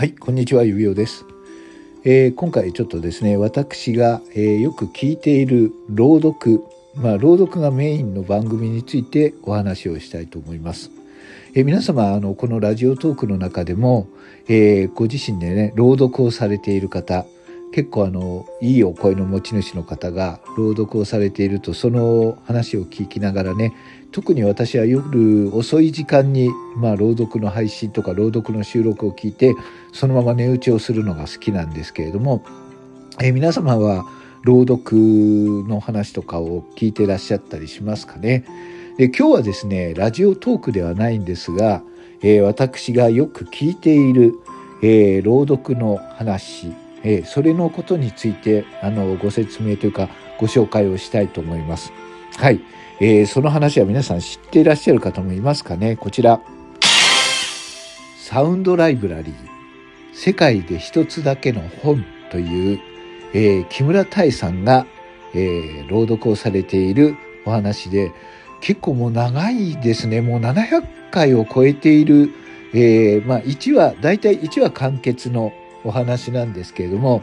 [0.00, 1.26] はい、こんにちは、ゆびおです。
[2.04, 6.64] えー今回ちょっとですね、私が、えーよく聞いている朗読、
[6.94, 10.90] まあ、朗読がメインの番組についてお話をしたいと思います。
[11.54, 14.08] えー皆様、あの、このラジオトークの中でも、
[14.48, 17.26] えご自身でね、朗読をされている方、
[17.72, 23.72] 結構あの、いいお声の持ち主の方が朗読をされていると、その話を聞きながらね、
[24.12, 29.54] 特に私は夜遅い時間に、まあ、朗読の配信とか朗読の収録を聞いて
[29.92, 32.44] そのまま寝打ちをするのが好きなんですけれども、
[33.20, 34.04] えー皆様は
[34.42, 34.96] 朗読
[35.68, 38.44] の話とかを聞いてらっしゃったりしますかね？
[38.96, 41.84] で今日はですねラジオトークではないんですが、
[42.22, 44.34] えー私がよく聞いている、
[44.82, 51.92] えー朗読の話、えーそれのことについてあのご説明というかご紹介をしたいと思います。
[52.36, 52.60] はい、
[53.00, 55.96] えーその話は皆さん知っていらっしゃる方もいますかね？
[55.96, 56.40] こちら。
[58.18, 59.34] サウンドライブラリー。
[60.12, 62.04] 世界で一つだけの本。
[62.30, 62.80] という、
[63.34, 64.86] えー木村多江さんが、
[65.34, 68.12] えー朗読をされているお話で
[68.60, 70.20] 結構もう長いですね。
[70.20, 72.30] もう700回を超えている、
[72.72, 75.52] えーまあ1話大体1話完結の
[75.84, 77.22] お話なんですけれども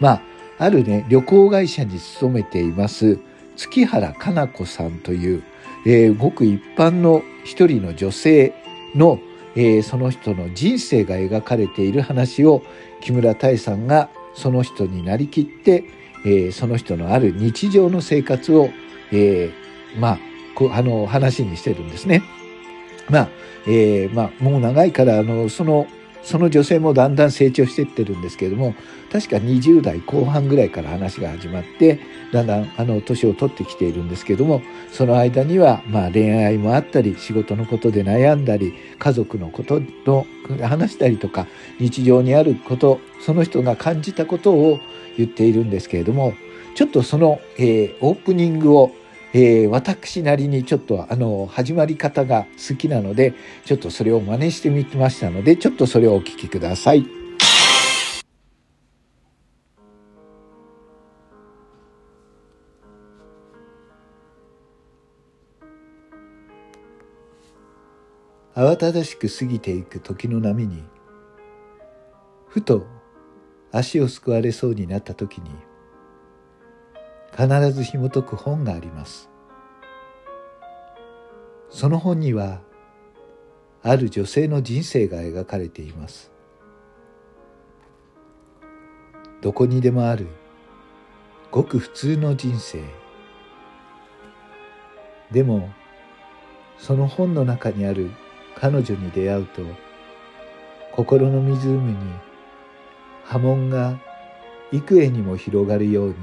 [0.00, 0.22] まあ
[0.58, 3.18] あるね旅行会社に勤めています
[3.56, 5.42] 月原かな子さんという、
[5.84, 8.54] えーごく一般の一人の女性
[8.94, 9.18] の、
[9.56, 12.62] えーその人の人生が描かれている話を
[13.00, 15.84] 木村多江さんがその人になりきって、
[16.24, 18.70] えーその人のある日常の生活を、
[19.12, 20.18] えーまあ
[20.72, 22.22] あの話にしてるんですね。
[23.08, 23.28] まあ、
[23.66, 25.86] えーまあ、もう長いからあのその
[26.22, 28.74] その女性もだんだん成長していってるんですけれども
[29.10, 32.00] 確か20代後半ぐらいから話が始まって
[32.32, 40.26] だんだんあの年を取ってきているんですけれどもその間にはまあ恋愛もあったり仕事のことで悩んだり家族のことの
[40.62, 41.46] 話したりとか
[41.78, 44.80] 日常にあることその人が感じたことを
[45.16, 46.34] 言っているんですけれども
[46.78, 48.92] ちょっとその、えーオープニングを、
[49.34, 53.34] えー私なりにちょっとあの始まり方が好きなので
[53.64, 57.18] ちょっとそれを真似してみましたのでちょっとそれをお聞きください。
[68.58, 70.82] 慌ただしく過ぎていく時の波に
[72.48, 72.88] ふと
[73.70, 75.50] 足をすくわれそうになった時に
[77.38, 79.30] 必ず紐解く本があります。
[81.70, 82.62] その本には
[83.80, 86.32] ある女性の人生が描かれています。
[89.40, 90.26] どこにでもある
[91.52, 92.82] ごく普通の人生。
[95.30, 95.70] でも
[96.76, 98.10] その本の中にある
[98.56, 99.62] 彼女に出会うと
[100.90, 101.96] 心の湖に
[103.22, 103.96] 波紋が
[104.72, 106.14] 幾重にも広がるように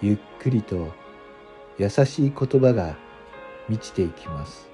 [0.00, 0.92] ゆっくりと
[1.76, 2.96] 優しい言葉が
[3.68, 4.68] 満ちていきます。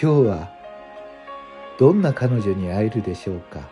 [0.00, 0.52] 今日は
[1.78, 3.68] どんな彼女に会えるでしょうか？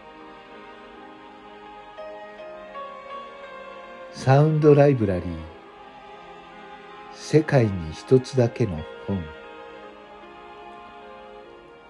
[4.12, 5.26] サウンドライブラリー
[7.12, 8.76] 世界に一つだけの
[9.06, 9.22] 本。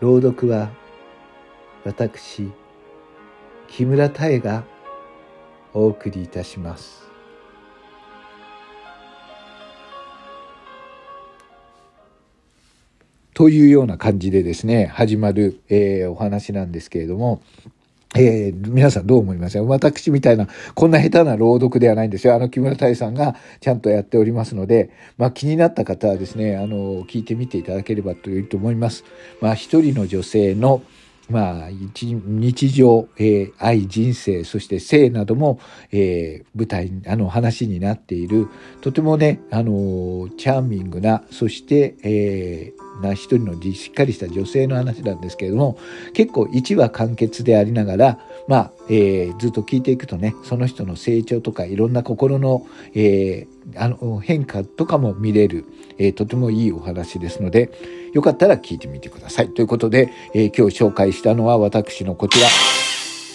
[0.01, 0.69] 朗読は
[1.85, 2.53] 私
[3.69, 4.65] 木村多江が
[5.79, 7.05] お送りいたします
[13.35, 17.43] というような感じでですね始まる、えーお話なんですけれども
[18.15, 19.65] えー皆さんどう思いますか？
[19.65, 22.35] 私みたいな、こんな下手な朗読ではないんですよ。
[22.35, 24.89] あの、木村太さんがちゃんとやっておりますので、
[25.19, 29.05] まあ気になった方はですね、あの、聞いてみていただければといいと思います。
[29.43, 30.83] まあ一人の女性の、
[31.29, 35.59] まあ、日常、えー愛、人生、そして性なども、
[35.91, 38.49] えー舞台、あの、話になっている、
[38.81, 45.79] とてもね、あの、チャーミングな、そして、えーな一人のしっかりした女性の話なんですけれども、
[46.15, 55.65] 結構一話完結でありながら、まあ、えーずっと聞いていくとね、その人の成長とかいろんな心の、えーあの変化とかも見れる、
[55.99, 57.71] えーとてもいいお話ですので、
[58.13, 59.53] よかったら聞いてみてください。
[59.53, 62.47] ということで、え今日紹介したのは私のこちら。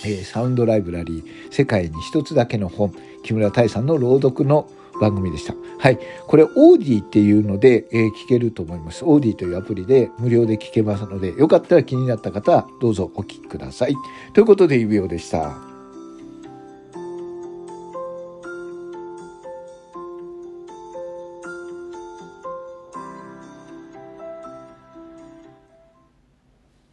[0.03, 2.91] えサウンドライブラリー世界に一つだけの本
[3.23, 4.67] 木村多江さんの朗読の
[5.01, 5.55] 番組でした。
[5.79, 5.99] はい。
[6.27, 9.03] これ、オーディっていうので、えー聞けると思います。
[9.03, 13.95] オーディというアプリで無料で聞けますので、よかったら気になった方はどうぞお聞きください。
[14.33, 15.70] ということで、指輪でした。